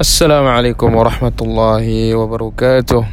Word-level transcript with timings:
السلام 0.00 0.48
عليكم 0.48 0.96
ورحمة 0.96 1.38
الله 1.44 2.16
وبركاته. 2.16 3.04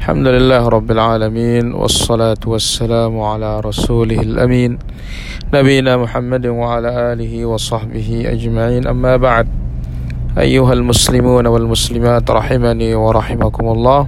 الحمد 0.00 0.26
لله 0.32 0.62
رب 0.64 0.88
العالمين 0.96 1.76
والصلاة 1.76 2.40
والسلام 2.40 3.12
على 3.20 3.60
رسوله 3.60 4.16
الأمين 4.16 4.80
نبينا 5.52 5.92
محمد 6.00 6.56
وعلى 6.56 6.88
آله 7.12 7.44
وصحبه 7.44 8.32
أجمعين. 8.32 8.88
أما 8.88 9.20
بعد 9.20 9.46
أيها 10.40 10.72
المسلمون 10.72 11.44
والمسلمات 11.44 12.24
رحمني 12.24 12.96
ورحمكم 12.96 13.64
الله. 13.68 14.00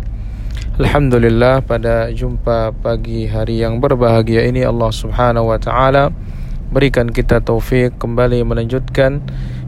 Alhamdulillah 0.81 1.61
pada 1.61 2.09
jumpa 2.09 2.73
pagi 2.73 3.29
hari 3.29 3.61
yang 3.61 3.85
berbahagia 3.85 4.49
ini 4.49 4.65
Allah 4.65 4.89
Subhanahu 4.89 5.53
wa 5.53 5.61
taala 5.61 6.09
berikan 6.73 7.13
kita 7.13 7.45
taufik 7.45 8.01
kembali 8.01 8.49
melanjutkan 8.49 9.21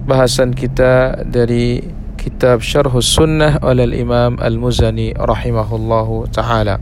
bahasan 0.09 0.56
kita 0.56 1.20
dari 1.29 2.00
kitab 2.25 2.64
Syarh 2.64 2.88
Sunnah 3.04 3.61
oleh 3.61 3.84
Imam 4.01 4.41
Al-Muzani 4.41 5.12
rahimahullahu 5.12 6.33
taala. 6.33 6.80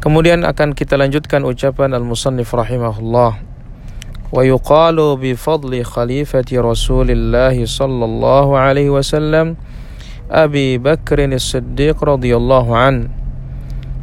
Kemudian 0.00 0.48
akan 0.48 0.72
kita 0.72 0.96
lanjutkan 0.96 1.44
ucapan 1.44 1.92
Al-Musannif 1.92 2.48
rahimahullah 2.48 3.32
wa 4.32 4.40
yuqalu 4.40 5.20
bi 5.20 5.36
fadli 5.36 5.84
khalifati 5.84 6.56
Rasulillah 6.56 7.52
sallallahu 7.52 8.56
alaihi 8.56 8.88
wasallam 8.88 9.60
Abi 10.32 10.80
Bakr 10.80 11.20
As-Siddiq 11.28 12.00
radhiyallahu 12.00 12.72
an 12.72 13.12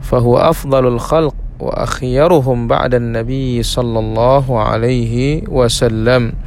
fahuwa 0.06 0.54
afdalul 0.54 1.02
khalq 1.02 1.34
wa 1.58 1.74
akhyaruhum 1.90 2.70
ba'da 2.70 3.02
an-nabi 3.02 3.66
sallallahu 3.66 4.62
alaihi 4.62 5.42
wasallam 5.50 6.38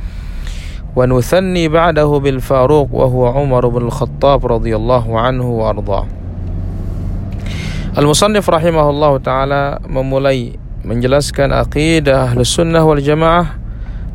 ونثني 0.98 1.68
بعده 1.68 2.10
بالفاروق 2.18 2.90
وهو 2.94 3.28
عمر 3.28 3.64
بن 3.68 3.82
الخطاب 3.86 4.40
رضي 4.46 4.74
الله 4.76 5.06
عنه 5.20 5.46
وأرضاه 5.46 6.06
المصنف 7.98 8.46
رحمه 8.50 8.86
الله 8.90 9.14
تعالى 9.18 9.62
memulai 9.86 10.58
menjelaskan 10.82 11.54
akidah 11.54 12.34
Ahlus 12.34 12.50
Sunnah 12.50 12.82
wal 12.82 13.02
Jamaah 13.02 13.58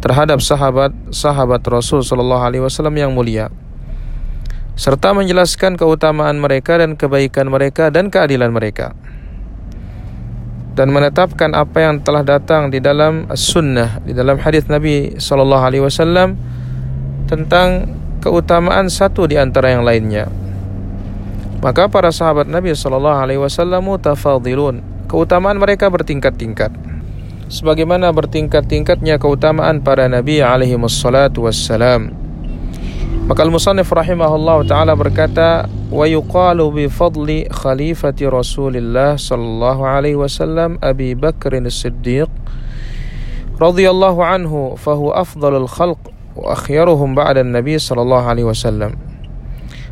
terhadap 0.02 0.42
sahabat 0.42 0.90
sahabat 1.14 1.62
Rasul 1.70 2.02
sallallahu 2.02 2.42
alaihi 2.42 2.62
wasallam 2.66 2.98
yang 2.98 3.14
mulia 3.14 3.54
serta 4.74 5.14
menjelaskan 5.14 5.78
keutamaan 5.78 6.42
mereka 6.42 6.82
dan 6.82 6.98
kebaikan 6.98 7.46
mereka 7.46 7.94
dan 7.94 8.10
keadilan 8.10 8.50
mereka 8.50 8.96
dan 10.72 10.88
menetapkan 10.90 11.52
apa 11.52 11.84
yang 11.84 12.00
telah 12.00 12.24
datang 12.24 12.72
di 12.72 12.80
dalam 12.80 13.28
sunnah 13.36 14.00
di 14.02 14.16
dalam 14.16 14.40
hadis 14.40 14.66
Nabi 14.66 15.20
sallallahu 15.20 15.62
alaihi 15.62 15.84
wasallam 15.84 16.45
tentang 17.27 17.91
keutamaan 18.23 18.89
satu 18.89 19.27
di 19.29 19.37
antara 19.37 19.75
yang 19.75 19.83
lainnya. 19.85 20.31
Maka 21.61 21.89
para 21.89 22.13
sahabat 22.13 22.45
Nabi 22.45 22.73
sallallahu 22.73 23.17
alaihi 23.17 23.41
wasallam 23.41 23.85
mutafadhilun. 23.85 24.81
Keutamaan 25.07 25.57
mereka 25.57 25.87
bertingkat-tingkat. 25.87 26.69
Sebagaimana 27.47 28.11
bertingkat-tingkatnya 28.11 29.15
keutamaan 29.15 29.79
para 29.79 30.11
nabi 30.11 30.43
alaihi 30.43 30.75
wassalatu 30.75 31.47
wassalam. 31.47 32.11
Maka 33.27 33.43
al-musannif 33.43 33.87
rahimahullah 33.91 34.67
taala 34.67 34.95
berkata 34.95 35.67
wa 35.91 36.03
yuqalu 36.07 36.63
bi 36.71 36.85
fadli 36.87 37.47
khalifati 37.47 38.27
Rasulillah 38.27 39.19
sallallahu 39.19 39.83
alaihi 39.83 40.19
wasallam 40.19 40.79
Abi 40.79 41.11
Bakr 41.11 41.59
as-Siddiq 41.59 42.31
radhiyallahu 43.59 44.19
anhu 44.23 44.79
fa 44.79 44.95
huwa 44.95 45.19
afdalul 45.19 45.67
khalq 45.67 45.99
وأخيرهم 46.36 47.14
بعد 47.14 47.36
النبي 47.38 47.78
صلى 47.78 48.02
الله 48.02 48.22
عليه 48.22 48.44
وسلم 48.44 48.92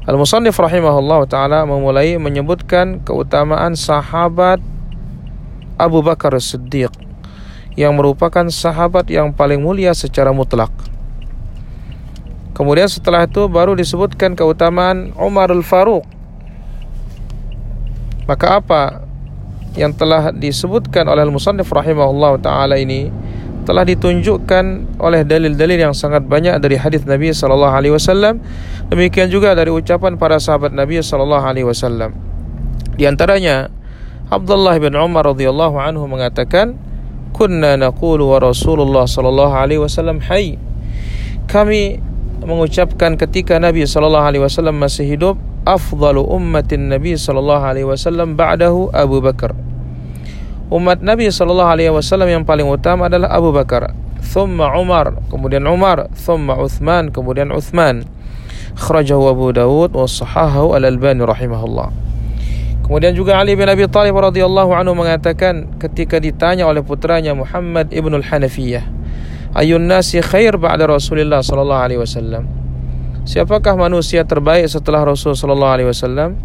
Al-Musannif 0.01 0.57
rahimahullah 0.57 1.29
ta'ala 1.29 1.69
memulai 1.69 2.17
menyebutkan 2.17 3.05
keutamaan 3.05 3.77
sahabat 3.77 4.59
Abu 5.77 6.01
Bakar 6.01 6.33
Siddiq 6.41 6.89
yang 7.77 7.95
merupakan 7.95 8.49
sahabat 8.49 9.13
yang 9.13 9.31
paling 9.37 9.61
mulia 9.61 9.93
secara 9.93 10.33
mutlak. 10.33 10.73
Kemudian 12.57 12.89
setelah 12.89 13.29
itu 13.29 13.45
baru 13.47 13.77
disebutkan 13.77 14.33
keutamaan 14.35 15.13
Umar 15.21 15.53
Al-Faruq. 15.53 16.03
Maka 18.25 18.57
apa 18.57 19.05
yang 19.79 19.93
telah 19.93 20.33
disebutkan 20.35 21.07
oleh 21.07 21.29
Al-Musannif 21.29 21.69
rahimahullah 21.71 22.41
ta'ala 22.41 22.81
ini 22.81 23.13
Telah 23.66 23.82
ditunjukkan 23.82 24.96
oleh 25.02 25.26
dalil-dalil 25.26 25.90
yang 25.90 25.96
sangat 25.98 26.24
banyak 26.24 26.62
dari 26.62 26.78
hadis 26.78 27.04
Nabi 27.04 27.34
sallallahu 27.34 27.74
alaihi 27.74 27.94
wasallam. 27.98 28.38
Demikian 28.94 29.34
juga 29.34 29.58
dari 29.58 29.74
ucapan 29.74 30.16
para 30.22 30.38
sahabat 30.38 30.72
Nabi 30.72 31.02
sallallahu 31.02 31.42
alaihi 31.42 31.66
wasallam. 31.66 32.14
Di 32.96 33.10
antaranya 33.10 33.74
Abdullah 34.30 34.78
bin 34.78 34.94
Umar 34.94 35.26
radhiyallahu 35.34 35.82
anhu 35.82 36.06
mengatakan 36.06 36.78
kunna 37.36 37.76
naqulu 37.76 38.32
wa 38.32 38.40
Rasulullah 38.40 39.04
sallallahu 39.04 39.52
alaihi 39.52 39.82
wasallam 39.84 40.24
hayy 40.24 40.56
kami 41.52 42.00
mengucapkan 42.46 43.20
ketika 43.20 43.60
Nabi 43.60 43.84
sallallahu 43.84 44.24
alaihi 44.24 44.44
wasallam 44.46 44.80
masih 44.80 45.04
hidup 45.04 45.36
afdalu 45.68 46.24
ummatin 46.24 46.88
Nabi 46.88 47.18
sallallahu 47.20 47.60
alaihi 47.60 47.90
wasallam 47.90 48.38
ba'dahu 48.38 48.94
Abu 48.94 49.20
Bakar 49.20 49.65
umat 50.72 51.02
Nabi 51.02 51.30
sallallahu 51.30 51.72
alaihi 51.78 51.94
wasallam 51.94 52.30
yang 52.30 52.44
paling 52.44 52.66
utama 52.66 53.06
adalah 53.10 53.34
Abu 53.34 53.54
Bakar, 53.54 53.94
thumma 54.22 54.74
Umar, 54.78 55.18
kemudian 55.30 55.66
Umar, 55.70 56.10
thumma 56.18 56.58
Uthman, 56.58 57.14
kemudian 57.14 57.54
Uthman. 57.54 58.08
Khrajahu 58.76 59.32
Abu 59.32 59.48
Dawud 59.56 59.96
wa 59.96 60.04
sahahahu 60.04 60.76
Al-Albani 60.76 61.24
rahimahullah. 61.24 61.96
Kemudian 62.84 63.16
juga 63.16 63.40
Ali 63.40 63.56
bin 63.56 63.66
Abi 63.72 63.88
Talib 63.88 64.20
radhiyallahu 64.20 64.76
anhu 64.76 64.94
mengatakan 64.94 65.80
ketika 65.80 66.20
ditanya 66.20 66.68
oleh 66.68 66.84
putranya 66.84 67.32
Muhammad 67.32 67.90
ibn 67.96 68.12
al-Hanafiyah, 68.14 68.84
"Ayun 69.56 69.88
nasi 69.88 70.20
khair 70.20 70.60
ba'da 70.60 70.92
Rasulullah 70.92 71.40
sallallahu 71.40 71.82
alaihi 71.82 72.04
wasallam?" 72.04 72.46
Siapakah 73.26 73.74
manusia 73.74 74.22
terbaik 74.22 74.70
setelah 74.70 75.02
Rasul 75.02 75.34
sallallahu 75.34 75.74
alaihi 75.82 75.90
wasallam? 75.90 76.38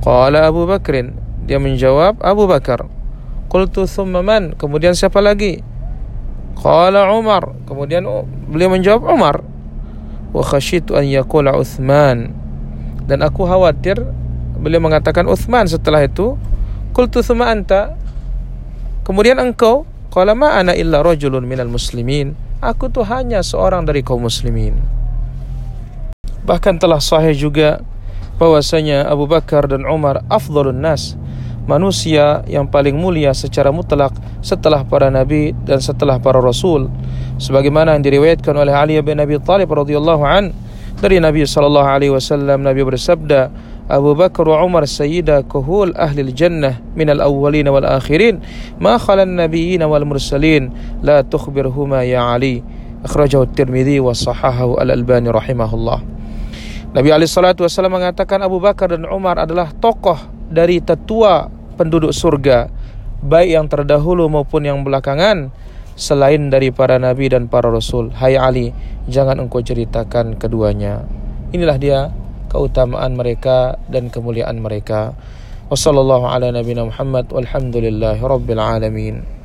Qala 0.00 0.48
Abu 0.48 0.64
Bakrin. 0.64 1.12
Dia 1.44 1.60
menjawab 1.60 2.24
Abu 2.24 2.48
Bakar. 2.48 2.88
Qultu 3.52 3.84
thumma 3.84 4.24
man? 4.24 4.56
Kemudian 4.56 4.96
siapa 4.96 5.20
lagi? 5.20 5.60
Qala 6.56 7.12
Umar. 7.12 7.52
Kemudian 7.68 8.00
beliau 8.48 8.72
menjawab 8.72 9.04
Umar. 9.12 9.44
Wa 10.32 10.40
khashitu 10.40 10.96
an 10.96 11.04
yaqula 11.04 11.52
Uthman. 11.60 12.32
Dan 13.04 13.20
aku 13.20 13.44
khawatir 13.44 14.00
beliau 14.56 14.80
mengatakan 14.80 15.28
Uthman 15.28 15.68
setelah 15.68 16.00
itu. 16.00 16.40
Qultu 16.96 17.20
thumma 17.20 17.52
anta? 17.52 17.92
Kemudian 19.04 19.36
engkau? 19.36 19.84
Qala 20.08 20.32
ma 20.32 20.56
ana 20.56 20.72
illa 20.72 21.04
rajulun 21.04 21.44
minal 21.44 21.68
muslimin. 21.68 22.32
Aku 22.64 22.88
tu 22.88 23.04
hanya 23.04 23.44
seorang 23.44 23.84
dari 23.84 24.00
kaum 24.00 24.24
muslimin. 24.24 24.80
Bahkan 26.48 26.80
telah 26.80 27.04
sahih 27.04 27.36
juga 27.36 27.84
bahwasanya 28.40 29.12
Abu 29.12 29.28
Bakar 29.28 29.68
dan 29.68 29.84
Umar 29.84 30.24
afdhalun 30.32 30.80
nas 30.80 31.20
manusia 31.66 32.42
yang 32.50 32.66
paling 32.66 32.98
mulia 32.98 33.30
secara 33.32 33.70
mutlak 33.70 34.12
setelah 34.42 34.82
para 34.82 35.08
nabi 35.08 35.54
dan 35.66 35.78
setelah 35.78 36.18
para 36.18 36.42
rasul. 36.42 36.90
Sebagaimana 37.38 37.94
yang 37.98 38.04
diriwayatkan 38.06 38.54
oleh 38.54 38.74
Ali 38.74 38.94
bin 39.02 39.18
Abi 39.18 39.38
Thalib 39.38 39.70
radhiyallahu 39.70 40.22
an 40.22 40.54
dari 41.02 41.18
Nabi 41.18 41.42
sallallahu 41.42 41.88
alaihi 41.88 42.12
wasallam 42.14 42.62
Nabi 42.62 42.86
bersabda 42.86 43.50
Abu 43.90 44.14
Bakar 44.14 44.46
wa 44.46 44.62
Umar 44.62 44.86
sayyida 44.86 45.42
kuhul 45.50 45.90
ahli 45.98 46.22
jannah 46.30 46.78
min 46.94 47.10
al-awwalin 47.10 47.66
wal 47.66 47.82
akhirin 47.82 48.38
ma 48.78 48.94
khala 48.94 49.26
an-nabiyyin 49.26 49.82
wal 49.82 50.06
mursalin 50.06 50.70
la 51.02 51.26
tukhbirhuma 51.26 52.06
ya 52.06 52.30
Ali. 52.30 52.62
Akhrajahu 53.02 53.50
at-Tirmidzi 53.50 53.98
wa 53.98 54.14
sahahahu 54.14 54.78
al-Albani 54.78 55.26
rahimahullah. 55.34 55.98
Nabi 56.94 57.08
alaihi 57.10 57.26
salatu 57.26 57.66
wasallam 57.66 57.98
mengatakan 57.98 58.38
Abu 58.46 58.62
Bakar 58.62 58.94
dan 58.94 59.02
Umar 59.10 59.42
adalah 59.42 59.74
tokoh 59.74 60.31
dari 60.52 60.84
tetua 60.84 61.48
penduduk 61.80 62.12
surga 62.12 62.68
baik 63.24 63.50
yang 63.54 63.66
terdahulu 63.70 64.28
maupun 64.28 64.68
yang 64.68 64.84
belakangan 64.84 65.54
selain 65.94 66.50
dari 66.50 66.74
para 66.74 66.98
nabi 66.98 67.30
dan 67.30 67.46
para 67.46 67.70
rasul. 67.70 68.10
Hai 68.12 68.36
ali 68.36 68.74
jangan 69.06 69.40
engkau 69.40 69.64
ceritakan 69.64 70.36
keduanya. 70.36 71.06
Inilah 71.54 71.78
dia 71.80 71.98
keutamaan 72.50 73.16
mereka 73.16 73.80
dan 73.88 74.12
kemuliaan 74.12 74.60
mereka. 74.60 75.16
Wasallallahu 75.72 76.28
ala 76.28 76.52
nabiyina 76.52 76.84
muhammad 76.84 77.32
walhamdulillahirabbil 77.32 78.60
alamin 78.60 79.41